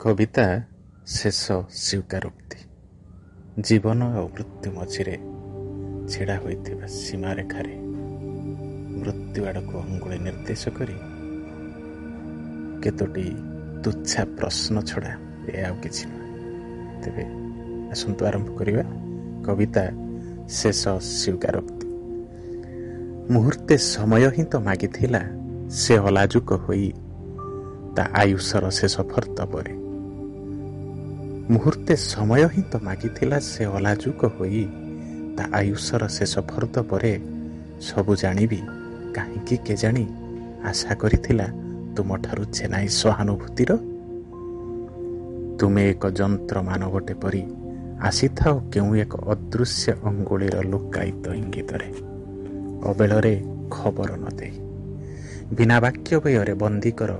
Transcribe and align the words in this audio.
କବିତା 0.00 0.44
ଶେଷ 1.14 1.44
ସ୍ୱୀକାରୋକ୍ତି। 1.84 2.58
ଜୀବନ 3.66 4.00
ଆଉ 4.16 4.26
ମୃତ୍ୟୁ 4.34 4.68
ମଝିରେ 4.76 5.16
ଛିଡ଼ା 6.10 6.36
ହୋଇଥିବା 6.42 6.86
ସୀମାରେଖାରେ 7.00 7.74
ମୃତ୍ୟୁ 9.00 9.40
ଆଡ଼କୁ 9.48 9.74
ଅଙ୍ଗୁଳି 9.82 10.18
ନିର୍ଦ୍ଦେଶ 10.26 10.62
କରି 10.78 10.96
କେତୋଟି 12.82 13.26
ତୁଚ୍ଛା 13.82 14.22
ପ୍ରଶ୍ନ 14.38 14.74
ଛଡ଼ା 14.88 15.12
ଏ 15.52 15.58
ଆଉ 15.68 15.74
କିଛି 15.82 16.04
ନୁହେଁ। 16.10 16.30
ତେବେ 17.02 17.24
ଆସନ୍ତୁ 17.92 18.22
ଆରମ୍ଭ 18.28 18.48
କରିବା 18.58 18.84
କବିତା 19.46 19.84
ଶେଷ 20.58 20.82
ସ୍ୱୀକାରୋକ୍ତି। 21.16 21.86
ମୁହୂର୍ତ୍ତେ 23.32 23.74
ସମୟ 23.94 24.24
ହିଁ 24.34 24.44
ତ 24.52 24.54
ମାଗିଥିଲା 24.68 25.22
ସେ 25.80 25.92
ଅଲାଜୁକ 26.08 26.48
ହୋଇ 26.64 26.88
ତା 27.94 28.02
ଆୟୁଷର 28.22 28.64
ଶେଷ 28.78 28.94
ଫର୍ତ୍ତ 29.12 29.38
ପରେ 29.52 29.72
ମୁହୂର୍ତ୍ତେ 31.50 31.94
ସମୟ 31.96 32.42
ହିଁ 32.46 32.62
ତ 32.70 32.78
ମାଗିଥିଲା 32.82 33.38
ସେ 33.38 33.64
ଅଲାଜୁକ 33.64 34.20
ହୋଇ। 34.26 34.64
ତା 35.36 35.44
ଆୟୁଷର 35.52 36.02
ଶେଷ 36.08 36.34
ଫର୍ଦ୍ଦ 36.50 36.76
ପରେ 36.82 37.12
ସବୁ 37.80 38.12
ଜାଣିବି 38.16 38.60
କାହିଁକି 39.16 39.56
କେଜାଣି 39.66 40.04
ଆଶା 40.64 40.94
କରିଥିଲା 40.94 41.46
ତୁମଠାରୁ 41.96 42.44
ଛେନାଇ 42.52 42.88
ସହାନୁଭୂତିର। 42.88 43.70
ତୁମେ 45.58 45.82
ଏକ 45.90 46.04
ଯନ୍ତ୍ର 46.10 46.56
ମାନବଟେ 46.62 47.14
ପରି 47.14 47.42
ଆସିଥାଅ 48.00 48.54
କେଉଁ 48.72 48.92
ଏକ 48.96 49.12
ଅଦୃଶ୍ୟ 49.32 49.92
ଅଙ୍ଗୁଳିର 50.02 50.56
ଲୁକାୟିତ 50.62 51.24
ଇଙ୍ଗିତରେ। 51.34 51.88
ଅବେଳରେ 52.90 53.34
ଖବର 53.70 54.10
ନ 54.16 54.24
ଦେଇ। 54.38 54.54
ବିନା 55.56 55.76
ବାକ୍ୟ 55.80 56.10
ବ୍ୟୟରେ 56.24 56.54
ବନ୍ଦୀ 56.54 56.92
କର 56.92 57.10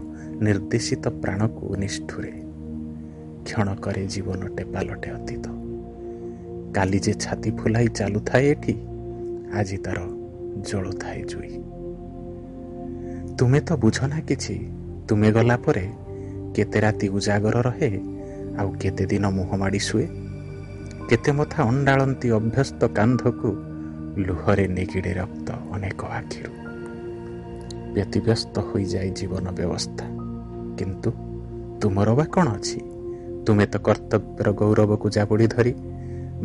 ନିର୍ଦ୍ଦେଶିତ 0.40 1.04
ପ୍ରାଣକୁ 1.22 1.64
ନିଷ୍ଠୁରେ। 1.76 2.49
କ୍ଷଣକରେ 3.46 4.02
ଜୀବନଟେ 4.06 4.64
ପାଲଟେ 4.72 5.08
ଅତୀତ 5.10 5.44
କାଲି 6.76 6.98
ଯେ 7.04 7.12
ଛାତି 7.24 7.50
ଫୁଲାଇ 7.58 7.88
ଚାଲୁଥାଏ 7.98 8.44
ଏଠି 8.52 8.74
ଆଜି 9.58 9.78
ତାର 9.84 9.98
ଜଳୁଥାଏ 10.68 11.20
ଜୁଇ 11.30 11.50
ତୁମେ 13.38 13.60
ତ 13.60 13.70
ବୁଝ 13.82 13.98
ନା 14.12 14.18
କିଛି 14.28 14.54
ତୁମେ 15.08 15.28
ଗଲା 15.32 15.56
ପରେ 15.56 15.84
କେତେ 16.54 16.78
ରାତି 16.80 17.06
ଉଜାଗର 17.08 17.56
ରହେ 17.68 17.90
ଆଉ 18.58 18.68
କେତେ 18.82 19.04
ଦିନ 19.06 19.24
ମୁହଁ 19.36 19.54
ମାଡ଼ି 19.62 19.80
ଶୁଏ 19.88 20.06
କେତେ 21.08 21.30
ମଥା 21.32 21.60
ଅଣ୍ଡାଳନ୍ତି 21.70 22.28
ଅଭ୍ୟସ୍ତ 22.38 22.80
କାନ୍ଧକୁ 22.98 23.50
ଲୁହରେ 24.26 24.66
ନିଗିଡ଼େ 24.76 25.12
ରକ୍ତ 25.14 25.48
ଅନେକ 25.74 26.00
ଆଖିରୁ 26.18 26.52
ବ୍ୟତିବ୍ୟସ୍ତ 27.94 28.54
ହୋଇଯାଏ 28.68 29.08
ଜୀବନ 29.18 29.46
ବ୍ୟବସ୍ଥା 29.58 30.06
କିନ୍ତୁ 30.78 31.10
ତୁମର 31.80 32.08
ବା 32.14 32.24
କ'ଣ 32.24 32.46
ଅଛି? 32.58 32.80
ତୁମେ 33.50 33.66
ତ 33.66 33.76
କର୍ତ୍ତବ୍ୟର 33.78 34.52
ଗୌରବକୁ 34.52 35.10
ଜାବୁଡ଼ି 35.10 35.46
ଧରି 35.46 35.72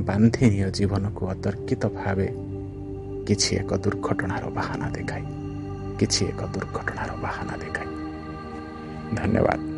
ବାନ୍ଧି 0.07 0.45
ନିଅ 0.49 0.69
ଜୀବନକୁ 0.69 1.27
ଅତର୍କିତ 1.27 1.83
ଭାବେ। 1.87 2.27
କିଛି 3.27 3.49
ଏକ 3.55 3.77
ଦୁର୍ଘଟଣାର 3.77 4.45
ବାହାନା 4.49 4.89
ଦେଖାଇ 4.89 5.25
କିଛି 5.99 6.21
ଏକ 6.25 6.41
ଦୁର୍ଘଟଣାର 6.45 7.11
ବାହାନା 7.21 7.57
ଦେଖାଇ। 7.57 7.89
ଧନ୍ୟବାଦ। 9.15 9.74